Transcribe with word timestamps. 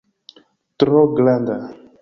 Tro 0.79 1.05
granda 1.13 1.59